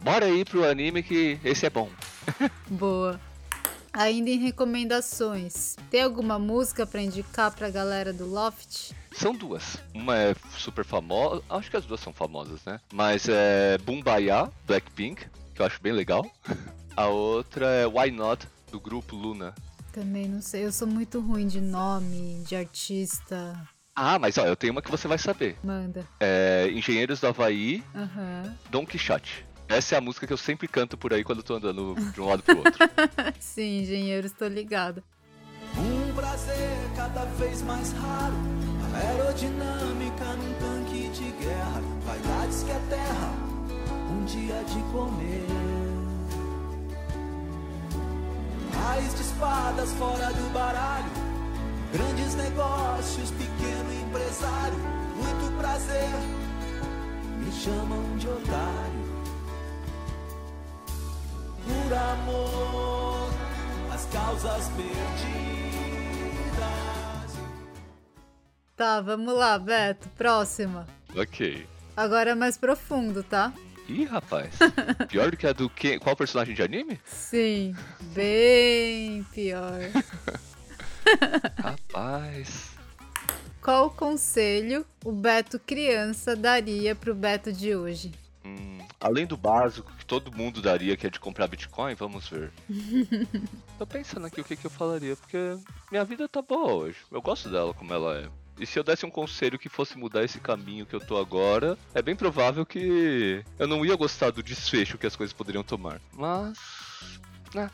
bora 0.00 0.26
aí 0.26 0.44
pro 0.44 0.68
anime 0.68 1.02
que 1.02 1.38
esse 1.44 1.66
é 1.66 1.70
bom. 1.70 1.88
Boa. 2.68 3.20
Ainda 3.96 4.28
em 4.28 4.38
recomendações, 4.38 5.76
tem 5.88 6.02
alguma 6.02 6.36
música 6.36 6.84
para 6.84 7.00
indicar 7.00 7.52
pra 7.54 7.70
galera 7.70 8.12
do 8.12 8.26
Loft? 8.26 8.90
São 9.12 9.32
duas. 9.32 9.78
Uma 9.94 10.16
é 10.16 10.34
super 10.58 10.84
famosa, 10.84 11.44
acho 11.48 11.70
que 11.70 11.76
as 11.76 11.86
duas 11.86 12.00
são 12.00 12.12
famosas, 12.12 12.64
né? 12.64 12.80
Mas 12.92 13.28
é 13.28 13.78
Bumbaya, 13.78 14.50
Blackpink, 14.66 15.26
que 15.54 15.62
eu 15.62 15.64
acho 15.64 15.80
bem 15.80 15.92
legal. 15.92 16.28
A 16.96 17.06
outra 17.06 17.66
é 17.66 17.86
Why 17.86 18.10
Not, 18.10 18.48
do 18.72 18.80
grupo 18.80 19.14
Luna. 19.14 19.54
Também 19.92 20.28
não 20.28 20.42
sei, 20.42 20.66
eu 20.66 20.72
sou 20.72 20.88
muito 20.88 21.20
ruim 21.20 21.46
de 21.46 21.60
nome, 21.60 22.42
de 22.44 22.56
artista. 22.56 23.56
Ah, 23.94 24.18
mas 24.18 24.36
ó, 24.38 24.44
eu 24.44 24.56
tenho 24.56 24.72
uma 24.72 24.82
que 24.82 24.90
você 24.90 25.06
vai 25.06 25.18
saber. 25.18 25.56
Manda. 25.62 26.04
É 26.18 26.68
Engenheiros 26.72 27.20
do 27.20 27.28
Havaí. 27.28 27.82
Don 28.70 28.84
Quixote. 28.84 29.46
Essa 29.68 29.94
é 29.94 29.98
a 29.98 30.00
música 30.00 30.26
que 30.26 30.32
eu 30.32 30.36
sempre 30.36 30.68
canto 30.68 30.96
por 30.96 31.12
aí 31.12 31.24
quando 31.24 31.38
eu 31.38 31.44
tô 31.44 31.54
andando 31.54 31.94
de 32.12 32.20
um 32.20 32.26
lado 32.26 32.42
pro 32.42 32.58
outro. 32.58 32.74
Sim, 33.40 33.80
engenheiros, 33.80 34.32
tô 34.32 34.46
ligado. 34.46 35.02
Um 35.76 36.14
prazer 36.14 36.70
cada 36.94 37.24
vez 37.24 37.62
mais 37.62 37.92
raro. 37.92 38.34
Aerodinâmica 38.94 40.24
num 40.24 40.54
tanque 40.54 41.08
de 41.08 41.30
guerra. 41.44 41.82
Vaidades 42.04 42.62
que 42.62 42.70
é 42.70 42.80
terra, 42.88 43.32
um 44.10 44.24
dia 44.24 44.62
de 44.64 44.80
comer. 44.92 45.46
Raiz 48.72 49.14
de 49.14 49.22
espadas 49.22 49.90
fora 49.92 50.26
do 50.32 50.52
baralho. 50.52 51.10
Grandes 51.92 52.34
negócios, 52.34 53.30
pequeno 53.32 53.92
empresário. 53.92 54.78
Muito 55.16 55.58
prazer, 55.58 56.10
me 57.38 57.50
chamam 57.52 58.16
de 58.16 58.28
otário. 58.28 59.03
Amor, 62.14 63.30
as 63.92 64.04
causas 64.06 64.68
perdidas. 64.70 64.94
Tá, 68.76 69.00
vamos 69.00 69.34
lá, 69.34 69.58
Beto. 69.58 70.08
Próxima. 70.10 70.86
ok. 71.16 71.66
Agora 71.96 72.30
é 72.30 72.34
mais 72.34 72.56
profundo, 72.58 73.22
tá? 73.22 73.52
Ih, 73.88 74.04
rapaz. 74.04 74.56
Pior 75.08 75.30
do 75.30 75.36
que 75.36 75.46
a 75.46 75.52
do 75.52 75.70
que... 75.70 75.98
Qual 76.00 76.16
personagem 76.16 76.54
de 76.54 76.62
anime? 76.62 76.98
Sim, 77.04 77.72
bem 78.14 79.22
pior. 79.32 79.78
Rapaz. 81.62 82.70
Qual 83.62 83.90
conselho 83.90 84.84
o 85.04 85.12
Beto 85.12 85.58
criança 85.60 86.34
daria 86.34 86.94
pro 86.94 87.14
Beto 87.14 87.52
de 87.52 87.76
hoje? 87.76 88.10
Hum, 88.44 88.78
além 89.00 89.26
do 89.26 89.36
básico 89.36 89.92
que 90.04 90.06
todo 90.06 90.36
mundo 90.36 90.60
daria, 90.60 90.96
que 90.96 91.06
é 91.06 91.10
de 91.10 91.18
comprar 91.18 91.48
Bitcoin, 91.48 91.94
vamos 91.94 92.28
ver. 92.28 92.52
Tô 93.78 93.86
pensando 93.86 94.26
aqui 94.26 94.40
o 94.40 94.44
que, 94.44 94.54
que 94.54 94.66
eu 94.66 94.70
falaria, 94.70 95.16
porque 95.16 95.56
minha 95.90 96.04
vida 96.04 96.28
tá 96.28 96.42
boa 96.42 96.72
hoje. 96.74 96.98
Eu 97.10 97.22
gosto 97.22 97.48
dela 97.48 97.72
como 97.72 97.92
ela 97.92 98.18
é. 98.18 98.28
E 98.58 98.66
se 98.66 98.78
eu 98.78 98.84
desse 98.84 99.04
um 99.04 99.10
conselho 99.10 99.58
que 99.58 99.68
fosse 99.68 99.98
mudar 99.98 100.22
esse 100.22 100.38
caminho 100.38 100.86
que 100.86 100.94
eu 100.94 101.00
tô 101.00 101.16
agora, 101.16 101.76
é 101.92 102.00
bem 102.00 102.14
provável 102.14 102.64
que 102.64 103.42
eu 103.58 103.66
não 103.66 103.84
ia 103.84 103.96
gostar 103.96 104.30
do 104.30 104.42
desfecho 104.42 104.98
que 104.98 105.06
as 105.06 105.16
coisas 105.16 105.32
poderiam 105.32 105.64
tomar. 105.64 106.00
Mas. 106.12 106.56
né, 107.52 107.68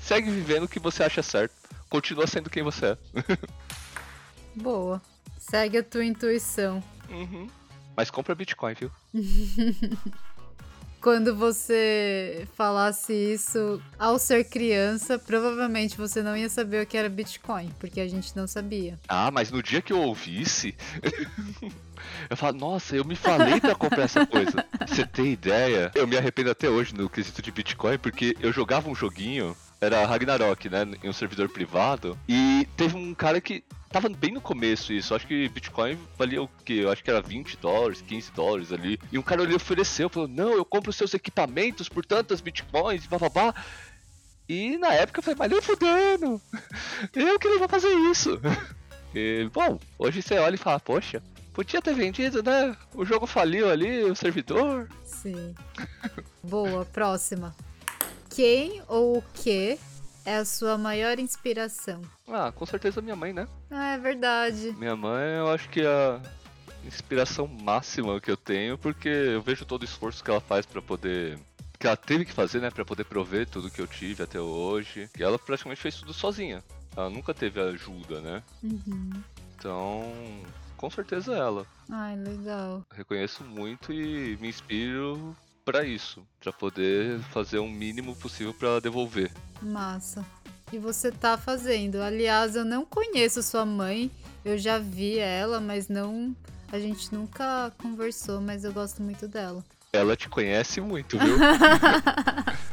segue 0.00 0.30
vivendo 0.30 0.64
o 0.64 0.68
que 0.68 0.80
você 0.80 1.04
acha 1.04 1.22
certo. 1.22 1.54
Continua 1.88 2.26
sendo 2.26 2.50
quem 2.50 2.62
você 2.62 2.86
é. 2.86 2.98
Boa. 4.56 5.00
Segue 5.38 5.78
a 5.78 5.84
tua 5.84 6.04
intuição. 6.04 6.82
Uhum. 7.08 7.48
Mas 7.96 8.10
compra 8.10 8.34
Bitcoin, 8.34 8.74
viu? 8.74 8.90
Quando 11.04 11.36
você 11.36 12.48
falasse 12.56 13.12
isso 13.12 13.78
ao 13.98 14.18
ser 14.18 14.42
criança, 14.44 15.18
provavelmente 15.18 15.98
você 15.98 16.22
não 16.22 16.34
ia 16.34 16.48
saber 16.48 16.82
o 16.82 16.86
que 16.86 16.96
era 16.96 17.10
Bitcoin, 17.10 17.70
porque 17.78 18.00
a 18.00 18.08
gente 18.08 18.34
não 18.34 18.46
sabia. 18.46 18.98
Ah, 19.06 19.30
mas 19.30 19.50
no 19.50 19.62
dia 19.62 19.82
que 19.82 19.92
eu 19.92 20.00
ouvisse, 20.00 20.74
eu 22.30 22.34
falo, 22.38 22.56
nossa, 22.56 22.96
eu 22.96 23.04
me 23.04 23.14
falei 23.14 23.60
pra 23.60 23.74
comprar 23.74 24.04
essa 24.04 24.24
coisa. 24.24 24.64
Você 24.88 25.04
tem 25.06 25.30
ideia? 25.30 25.92
Eu 25.94 26.06
me 26.06 26.16
arrependo 26.16 26.50
até 26.50 26.70
hoje 26.70 26.94
no 26.94 27.10
quesito 27.10 27.42
de 27.42 27.52
Bitcoin, 27.52 27.98
porque 27.98 28.34
eu 28.40 28.50
jogava 28.50 28.88
um 28.88 28.94
joguinho, 28.94 29.54
era 29.82 30.06
Ragnarok, 30.06 30.70
né, 30.70 30.86
em 31.02 31.10
um 31.10 31.12
servidor 31.12 31.50
privado, 31.50 32.18
e 32.26 32.66
teve 32.78 32.96
um 32.96 33.12
cara 33.12 33.42
que 33.42 33.62
tava 33.94 34.08
bem 34.08 34.32
no 34.32 34.40
começo 34.40 34.92
isso, 34.92 35.14
acho 35.14 35.24
que 35.24 35.48
Bitcoin 35.48 35.96
valia 36.18 36.42
o 36.42 36.48
quê? 36.64 36.80
Eu 36.82 36.90
acho 36.90 37.04
que 37.04 37.08
era 37.08 37.22
20 37.22 37.56
dólares, 37.58 38.02
15 38.02 38.32
dólares 38.32 38.72
ali. 38.72 38.98
E 39.12 39.16
um 39.16 39.22
cara 39.22 39.44
ali 39.44 39.54
ofereceu, 39.54 40.08
falou, 40.08 40.28
não, 40.28 40.52
eu 40.52 40.64
compro 40.64 40.92
seus 40.92 41.14
equipamentos 41.14 41.88
por 41.88 42.04
tantas 42.04 42.40
Bitcoins, 42.40 43.06
bababá. 43.06 43.54
E 44.48 44.76
na 44.78 44.92
época 44.92 45.20
eu 45.20 45.22
falei, 45.22 45.38
mas 45.38 45.50
nem 45.52 45.62
fudendo, 45.62 46.42
eu 47.14 47.38
que 47.38 47.48
não 47.48 47.60
vou 47.60 47.68
fazer 47.68 47.94
isso. 48.10 48.40
E, 49.16 49.48
bom, 49.52 49.78
hoje 49.96 50.20
você 50.20 50.36
olha 50.38 50.56
e 50.56 50.58
fala, 50.58 50.80
poxa, 50.80 51.22
podia 51.52 51.80
ter 51.80 51.94
vendido, 51.94 52.42
né? 52.42 52.76
O 52.96 53.04
jogo 53.04 53.28
faliu 53.28 53.70
ali, 53.70 54.02
o 54.02 54.16
servidor. 54.16 54.88
Sim. 55.04 55.54
Boa, 56.42 56.84
próxima. 56.84 57.54
Quem 58.28 58.82
ou 58.88 59.18
o 59.18 59.24
que 59.32 59.78
é 60.24 60.36
a 60.38 60.44
sua 60.44 60.78
maior 60.78 61.18
inspiração? 61.18 62.02
Ah, 62.26 62.50
com 62.50 62.64
certeza 62.66 63.02
minha 63.02 63.14
mãe, 63.14 63.32
né? 63.32 63.46
Ah, 63.76 63.94
é 63.94 63.98
verdade. 63.98 64.72
Minha 64.78 64.94
mãe, 64.94 65.32
eu 65.38 65.50
acho 65.50 65.68
que 65.68 65.80
é 65.80 65.86
a 65.86 66.20
inspiração 66.86 67.48
máxima 67.48 68.20
que 68.20 68.30
eu 68.30 68.36
tenho, 68.36 68.78
porque 68.78 69.08
eu 69.08 69.42
vejo 69.42 69.64
todo 69.64 69.82
o 69.82 69.84
esforço 69.84 70.22
que 70.22 70.30
ela 70.30 70.40
faz 70.40 70.64
pra 70.64 70.80
poder. 70.80 71.38
que 71.78 71.86
ela 71.88 71.96
teve 71.96 72.24
que 72.24 72.32
fazer, 72.32 72.60
né? 72.60 72.70
Pra 72.70 72.84
poder 72.84 73.04
prover 73.04 73.48
tudo 73.48 73.70
que 73.70 73.80
eu 73.80 73.86
tive 73.86 74.22
até 74.22 74.38
hoje. 74.40 75.10
E 75.18 75.22
ela 75.22 75.38
praticamente 75.38 75.80
fez 75.80 75.96
tudo 75.96 76.14
sozinha. 76.14 76.62
Ela 76.96 77.10
nunca 77.10 77.34
teve 77.34 77.60
ajuda, 77.60 78.20
né? 78.20 78.42
Uhum. 78.62 79.10
Então, 79.56 80.12
com 80.76 80.88
certeza 80.88 81.34
ela. 81.34 81.66
Ai, 81.90 82.16
legal. 82.16 82.84
Reconheço 82.94 83.42
muito 83.42 83.92
e 83.92 84.38
me 84.40 84.48
inspiro 84.48 85.36
pra 85.64 85.84
isso, 85.84 86.22
pra 86.40 86.52
poder 86.52 87.18
fazer 87.32 87.58
o 87.58 87.66
mínimo 87.68 88.14
possível 88.14 88.54
pra 88.54 88.78
devolver. 88.78 89.32
Massa. 89.60 90.24
E 90.72 90.78
você 90.78 91.10
tá 91.12 91.36
fazendo. 91.36 92.00
Aliás, 92.02 92.56
eu 92.56 92.64
não 92.64 92.84
conheço 92.84 93.42
sua 93.42 93.64
mãe. 93.64 94.10
Eu 94.44 94.58
já 94.58 94.78
vi 94.78 95.18
ela, 95.18 95.60
mas 95.60 95.88
não. 95.88 96.34
A 96.72 96.78
gente 96.78 97.12
nunca 97.14 97.72
conversou, 97.78 98.40
mas 98.40 98.64
eu 98.64 98.72
gosto 98.72 99.02
muito 99.02 99.28
dela. 99.28 99.64
Ela 99.92 100.16
te 100.16 100.28
conhece 100.28 100.80
muito, 100.80 101.18
viu? 101.18 101.36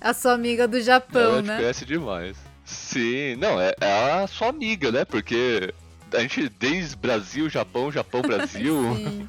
A 0.00 0.14
sua 0.14 0.32
amiga 0.34 0.68
do 0.68 0.80
Japão, 0.80 1.20
Ela 1.20 1.42
te 1.42 1.46
né? 1.48 1.56
conhece 1.56 1.84
demais. 1.84 2.36
Sim, 2.64 3.36
não, 3.36 3.60
é, 3.60 3.74
é 3.80 4.12
a 4.22 4.26
sua 4.26 4.48
amiga, 4.48 4.90
né? 4.92 5.04
Porque 5.04 5.74
a 6.12 6.20
gente, 6.20 6.48
desde 6.48 6.96
Brasil, 6.96 7.48
Japão, 7.50 7.90
Japão, 7.90 8.22
Brasil. 8.22 8.94
Sim, 8.96 9.28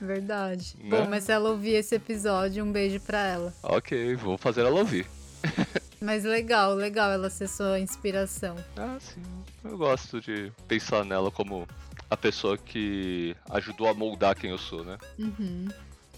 verdade. 0.00 0.76
Né? 0.82 0.90
Bom, 0.90 1.06
mas 1.08 1.24
se 1.24 1.32
ela 1.32 1.50
ouvir 1.50 1.74
esse 1.74 1.94
episódio, 1.94 2.64
um 2.64 2.70
beijo 2.70 3.00
pra 3.00 3.18
ela. 3.26 3.54
ok, 3.62 4.14
vou 4.16 4.36
fazer 4.36 4.60
ela 4.60 4.78
ouvir. 4.78 5.06
Mas 6.00 6.24
legal, 6.24 6.74
legal 6.74 7.10
ela 7.10 7.28
ser 7.28 7.48
sua 7.48 7.80
inspiração. 7.80 8.56
Ah, 8.76 8.96
sim. 9.00 9.22
Eu 9.64 9.76
gosto 9.76 10.20
de 10.20 10.52
pensar 10.68 11.04
nela 11.04 11.30
como 11.30 11.66
a 12.10 12.16
pessoa 12.16 12.56
que 12.56 13.36
ajudou 13.50 13.88
a 13.88 13.94
moldar 13.94 14.36
quem 14.36 14.50
eu 14.50 14.58
sou, 14.58 14.84
né? 14.84 14.96
Uhum. 15.18 15.68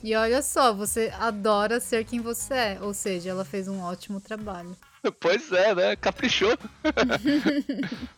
E 0.02 0.14
olha 0.14 0.42
só, 0.42 0.72
você 0.72 1.12
adora 1.18 1.80
ser 1.80 2.04
quem 2.04 2.20
você 2.20 2.54
é. 2.54 2.78
Ou 2.80 2.94
seja, 2.94 3.30
ela 3.30 3.44
fez 3.44 3.68
um 3.68 3.80
ótimo 3.82 4.20
trabalho. 4.20 4.76
Pois 5.18 5.50
é, 5.50 5.74
né? 5.74 5.96
Caprichou. 5.96 6.58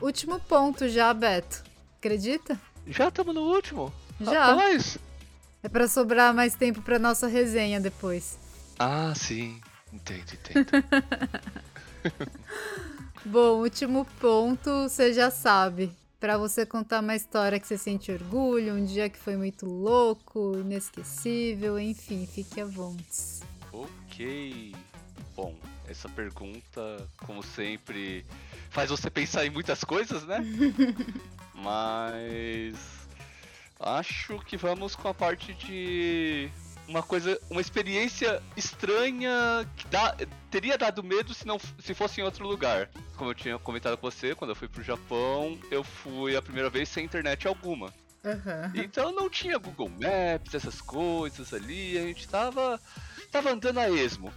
Último 0.00 0.38
ponto 0.38 0.88
já, 0.88 1.12
Beto. 1.12 1.64
Acredita? 1.98 2.56
Já 2.86 3.08
estamos 3.08 3.34
no 3.34 3.40
último. 3.42 3.92
Já. 4.20 4.54
Rapaz. 4.54 4.98
É 5.60 5.68
pra 5.68 5.88
sobrar 5.88 6.32
mais 6.32 6.54
tempo 6.54 6.80
pra 6.80 6.96
nossa 6.96 7.26
resenha 7.26 7.80
depois. 7.80 8.38
Ah, 8.78 9.12
sim. 9.16 9.60
Entendo, 9.92 10.32
entendo. 10.32 10.66
Bom, 13.24 13.62
último 13.62 14.04
ponto, 14.20 14.88
você 14.88 15.12
já 15.12 15.30
sabe. 15.30 15.92
Pra 16.20 16.36
você 16.36 16.66
contar 16.66 17.00
uma 17.00 17.14
história 17.14 17.60
que 17.60 17.66
você 17.66 17.78
sente 17.78 18.10
orgulho, 18.10 18.74
um 18.74 18.84
dia 18.84 19.08
que 19.08 19.18
foi 19.18 19.36
muito 19.36 19.66
louco, 19.66 20.56
inesquecível, 20.56 21.78
enfim, 21.78 22.26
fique 22.26 22.60
à 22.60 22.64
vontade. 22.64 23.40
ok. 23.72 24.74
Bom, 25.36 25.54
essa 25.86 26.08
pergunta, 26.08 27.08
como 27.24 27.42
sempre, 27.42 28.26
faz 28.70 28.90
você 28.90 29.08
pensar 29.08 29.46
em 29.46 29.50
muitas 29.50 29.84
coisas, 29.84 30.24
né? 30.24 30.38
Mas 31.54 32.98
Acho 33.80 34.40
que 34.40 34.56
vamos 34.56 34.96
com 34.96 35.06
a 35.06 35.14
parte 35.14 35.54
de 35.54 36.50
uma 36.88 37.02
coisa, 37.02 37.38
uma 37.50 37.60
experiência 37.60 38.42
estranha 38.56 39.68
que 39.76 39.86
dá, 39.88 40.16
teria 40.50 40.78
dado 40.78 41.04
medo 41.04 41.34
se 41.34 41.46
não 41.46 41.58
se 41.58 41.94
fosse 41.94 42.20
em 42.20 42.24
outro 42.24 42.48
lugar. 42.48 42.88
Como 43.16 43.30
eu 43.30 43.34
tinha 43.34 43.58
comentado 43.58 43.96
com 43.98 44.10
você, 44.10 44.34
quando 44.34 44.50
eu 44.50 44.56
fui 44.56 44.68
pro 44.68 44.82
Japão, 44.82 45.58
eu 45.70 45.84
fui 45.84 46.34
a 46.34 46.42
primeira 46.42 46.70
vez 46.70 46.88
sem 46.88 47.04
internet 47.04 47.46
alguma. 47.46 47.92
Uhum. 48.24 48.72
Então 48.82 49.12
não 49.12 49.28
tinha 49.28 49.58
Google 49.58 49.90
Maps, 49.90 50.54
essas 50.54 50.80
coisas 50.80 51.52
ali, 51.52 51.98
a 51.98 52.02
gente 52.02 52.26
tava 52.26 52.80
tava 53.30 53.50
andando 53.50 53.78
a 53.78 53.90
esmo. 53.90 54.32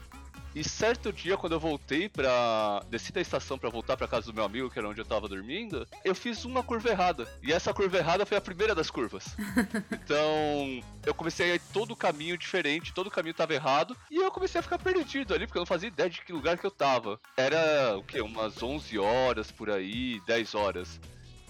E 0.53 0.63
certo 0.63 1.13
dia, 1.13 1.37
quando 1.37 1.53
eu 1.53 1.59
voltei 1.59 2.09
pra. 2.09 2.83
desci 2.89 3.11
da 3.11 3.21
estação 3.21 3.57
para 3.57 3.69
voltar 3.69 3.95
pra 3.95 4.07
casa 4.07 4.27
do 4.27 4.33
meu 4.33 4.43
amigo, 4.43 4.69
que 4.69 4.77
era 4.77 4.87
onde 4.87 4.99
eu 4.99 5.05
tava 5.05 5.27
dormindo, 5.27 5.87
eu 6.03 6.13
fiz 6.13 6.43
uma 6.43 6.61
curva 6.61 6.89
errada. 6.89 7.27
E 7.41 7.53
essa 7.53 7.73
curva 7.73 7.97
errada 7.97 8.25
foi 8.25 8.37
a 8.37 8.41
primeira 8.41 8.75
das 8.75 8.91
curvas. 8.91 9.23
então, 9.91 10.83
eu 11.05 11.13
comecei 11.13 11.51
a 11.51 11.55
ir 11.55 11.61
todo 11.71 11.91
o 11.91 11.95
caminho 11.95 12.37
diferente, 12.37 12.93
todo 12.93 13.07
o 13.07 13.11
caminho 13.11 13.33
tava 13.33 13.53
errado. 13.53 13.95
E 14.09 14.17
eu 14.17 14.29
comecei 14.31 14.59
a 14.59 14.63
ficar 14.63 14.77
perdido 14.77 15.33
ali, 15.33 15.47
porque 15.47 15.57
eu 15.57 15.61
não 15.61 15.65
fazia 15.65 15.87
ideia 15.87 16.09
de 16.09 16.21
que 16.21 16.33
lugar 16.33 16.57
que 16.57 16.65
eu 16.65 16.71
tava. 16.71 17.19
Era 17.37 17.97
o 17.97 18.03
quê? 18.03 18.21
Umas 18.21 18.61
11 18.61 18.99
horas 18.99 19.51
por 19.51 19.69
aí, 19.69 20.21
10 20.27 20.55
horas. 20.55 20.99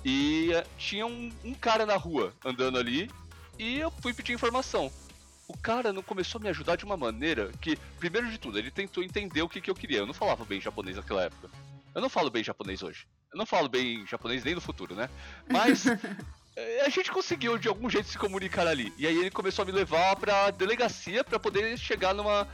E 0.06 0.52
eh, 0.54 0.66
tinha 0.78 1.06
um, 1.06 1.32
um 1.44 1.54
cara 1.54 1.86
na 1.86 1.96
rua 1.96 2.34
andando 2.46 2.78
ali. 2.78 3.10
E 3.58 3.80
eu 3.80 3.92
fui 3.92 4.14
pedir 4.14 4.34
informação 4.34 4.92
o 5.52 5.58
cara 5.58 5.92
não 5.92 6.02
começou 6.02 6.40
a 6.40 6.44
me 6.44 6.50
ajudar 6.50 6.78
de 6.78 6.86
uma 6.86 6.96
maneira 6.96 7.52
que, 7.60 7.76
primeiro 8.00 8.30
de 8.32 8.38
tudo, 8.38 8.58
ele 8.58 8.72
tentou 8.72 9.04
entender 9.04 9.42
o 9.42 9.50
que, 9.50 9.60
que 9.60 9.70
eu 9.70 9.76
queria. 9.76 10.00
Eu 10.00 10.06
não 10.06 10.14
falava 10.14 10.46
bem 10.46 10.62
japonês 10.62 10.96
naquela 10.96 11.24
época. 11.24 11.50
Eu 11.94 12.02
não 12.02 12.10
falo 12.10 12.30
bem 12.30 12.44
japonês 12.44 12.82
hoje. 12.82 13.06
Eu 13.34 13.38
não 13.38 13.46
falo 13.46 13.68
bem 13.68 14.06
japonês 14.08 14.44
nem 14.46 14.56
no 14.56 14.62
futuro, 14.62 14.96
né? 14.96 15.10
Mas 15.50 15.86
eh, 16.56 16.84
a 16.86 16.90
gente 16.90 17.12
conseguiu 17.12 17.58
de 17.58 17.68
algum 17.68 17.90
jeito 17.90 18.08
se 18.08 18.18
comunicar 18.18 18.66
ali. 18.66 18.94
E 18.98 19.06
aí 19.06 19.18
ele 19.18 19.30
começou 19.30 19.64
a 19.64 19.66
me 19.66 19.74
levar 19.74 20.16
pra 20.16 20.52
delegacia 20.52 21.22
para 21.22 21.38
poder 21.38 21.78
chegar 21.78 22.14
numa 22.14 22.48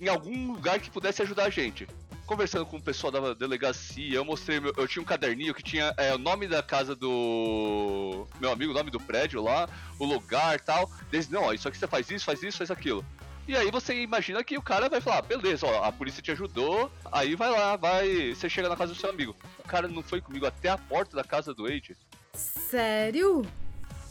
em 0.00 0.08
algum 0.08 0.52
lugar 0.52 0.78
que 0.78 0.90
pudesse 0.90 1.22
ajudar 1.22 1.44
a 1.46 1.50
gente 1.50 1.88
conversando 2.26 2.66
com 2.66 2.76
o 2.76 2.82
pessoal 2.82 3.10
da 3.10 3.34
delegacia, 3.34 4.16
eu 4.16 4.24
mostrei, 4.24 4.60
meu, 4.60 4.72
eu 4.76 4.88
tinha 4.88 5.02
um 5.02 5.06
caderninho 5.06 5.54
que 5.54 5.62
tinha 5.62 5.94
é, 5.96 6.14
o 6.14 6.18
nome 6.18 6.46
da 6.48 6.62
casa 6.62 6.94
do 6.94 8.26
meu 8.40 8.50
amigo, 8.50 8.72
o 8.72 8.74
nome 8.74 8.90
do 8.90 9.00
prédio 9.00 9.42
lá, 9.42 9.68
o 9.98 10.04
lugar 10.04 10.60
tal. 10.60 10.90
Eles, 11.12 11.28
não, 11.28 11.44
ó, 11.44 11.52
isso 11.52 11.68
aqui 11.68 11.76
você 11.76 11.86
faz 11.86 12.10
isso, 12.10 12.24
faz 12.24 12.42
isso, 12.42 12.58
faz 12.58 12.70
aquilo. 12.70 13.04
E 13.46 13.54
aí 13.54 13.70
você 13.70 14.02
imagina 14.02 14.42
que 14.42 14.56
o 14.56 14.62
cara 14.62 14.88
vai 14.88 15.00
falar, 15.02 15.20
beleza, 15.22 15.66
ó, 15.66 15.84
a 15.84 15.92
polícia 15.92 16.22
te 16.22 16.30
ajudou, 16.32 16.90
aí 17.12 17.34
vai 17.34 17.50
lá, 17.50 17.76
vai, 17.76 18.34
você 18.34 18.48
chega 18.48 18.70
na 18.70 18.76
casa 18.76 18.94
do 18.94 18.98
seu 18.98 19.10
amigo. 19.10 19.36
O 19.58 19.68
cara 19.68 19.86
não 19.86 20.02
foi 20.02 20.20
comigo 20.20 20.46
até 20.46 20.70
a 20.70 20.78
porta 20.78 21.14
da 21.14 21.24
casa 21.24 21.52
do 21.52 21.66
Age. 21.66 21.94
Sério? 22.34 23.44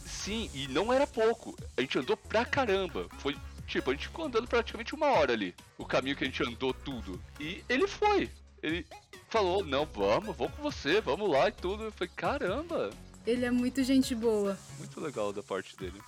Sim, 0.06 0.48
e 0.54 0.68
não 0.68 0.92
era 0.92 1.06
pouco. 1.06 1.56
A 1.76 1.80
gente 1.80 1.98
andou 1.98 2.16
pra 2.16 2.44
caramba. 2.44 3.06
Foi 3.18 3.36
Tipo, 3.66 3.90
a 3.90 3.94
gente 3.94 4.08
ficou 4.08 4.26
andando 4.26 4.46
praticamente 4.46 4.94
uma 4.94 5.06
hora 5.08 5.32
ali. 5.32 5.54
O 5.78 5.84
caminho 5.84 6.16
que 6.16 6.24
a 6.24 6.26
gente 6.26 6.42
andou 6.42 6.72
tudo. 6.72 7.20
E 7.40 7.64
ele 7.68 7.86
foi. 7.86 8.30
Ele 8.62 8.86
falou, 9.28 9.64
não, 9.64 9.84
vamos, 9.84 10.36
vou 10.36 10.48
com 10.48 10.62
você, 10.62 11.00
vamos 11.00 11.30
lá 11.30 11.48
e 11.48 11.52
tudo. 11.52 11.84
Eu 11.84 11.92
falei, 11.92 12.12
caramba. 12.14 12.90
Ele 13.26 13.44
é 13.44 13.50
muito 13.50 13.82
gente 13.82 14.14
boa. 14.14 14.58
Muito 14.78 15.00
legal 15.00 15.32
da 15.32 15.42
parte 15.42 15.76
dele. 15.76 16.00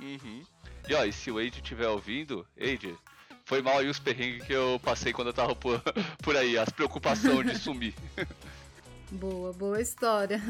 Uhum. 0.00 0.44
E 0.88 0.94
ó, 0.94 1.04
e 1.04 1.12
se 1.12 1.30
o 1.30 1.38
Age 1.38 1.56
estiver 1.56 1.88
ouvindo, 1.88 2.46
Age, 2.58 2.96
foi 3.44 3.62
mal 3.62 3.78
aí 3.78 3.88
os 3.88 3.98
perrengues 3.98 4.46
que 4.46 4.52
eu 4.52 4.80
passei 4.82 5.12
quando 5.12 5.28
eu 5.28 5.34
tava 5.34 5.54
por, 5.54 5.82
por 6.22 6.36
aí, 6.36 6.58
as 6.58 6.68
preocupações 6.70 7.50
de 7.50 7.58
sumir. 7.58 7.94
boa, 9.10 9.52
boa 9.52 9.80
história. 9.80 10.40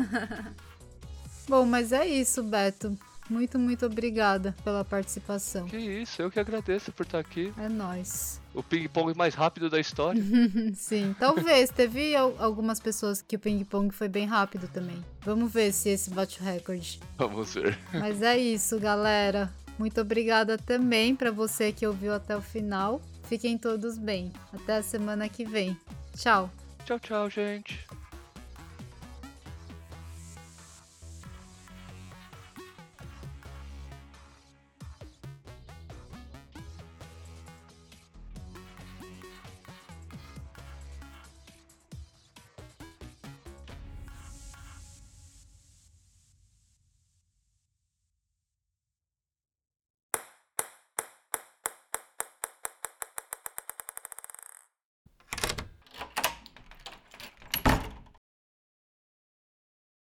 Bom, 1.49 1.67
mas 1.67 1.93
é 1.93 2.07
isso, 2.07 2.43
Beto. 2.43 2.97
Muito, 3.33 3.59
muito 3.59 3.87
obrigada 3.87 4.55
pela 4.63 4.85
participação. 4.85 5.65
Que 5.67 5.79
isso, 5.79 6.21
eu 6.21 6.31
que 6.31 6.39
agradeço 6.39 6.93
por 6.93 7.07
estar 7.07 7.19
aqui. 7.19 7.51
É 7.57 7.67
nós. 7.67 8.39
O 8.53 8.63
ping-pong 8.63 9.17
mais 9.17 9.35
rápido 9.35 9.71
da 9.71 9.81
história. 9.81 10.23
Sim, 10.77 11.17
talvez. 11.19 11.71
Teve 11.71 12.15
algumas 12.15 12.79
pessoas 12.79 13.23
que 13.23 13.37
o 13.37 13.39
ping-pong 13.39 13.91
foi 13.95 14.07
bem 14.07 14.27
rápido 14.27 14.69
também. 14.69 15.03
Vamos 15.23 15.51
ver 15.51 15.73
se 15.73 15.89
esse 15.89 16.11
bate 16.11 16.43
o 16.43 16.45
recorde. 16.45 17.01
Vamos 17.17 17.55
ver. 17.55 17.79
Mas 17.95 18.21
é 18.21 18.37
isso, 18.37 18.79
galera. 18.79 19.51
Muito 19.79 19.99
obrigada 20.03 20.59
também 20.59 21.17
para 21.17 21.31
você 21.31 21.73
que 21.73 21.87
ouviu 21.87 22.13
até 22.13 22.37
o 22.37 22.43
final. 22.43 23.01
Fiquem 23.25 23.57
todos 23.57 23.97
bem. 23.97 24.31
Até 24.53 24.77
a 24.77 24.83
semana 24.83 25.27
que 25.27 25.45
vem. 25.47 25.75
Tchau. 26.15 26.51
Tchau, 26.85 27.01
tchau, 27.01 27.31
gente. 27.31 27.81